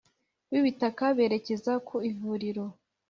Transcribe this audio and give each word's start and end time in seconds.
w’ibitaka 0.51 1.05
berekeza 1.17 1.73
ku 1.87 1.95
ivuriro 2.11 2.65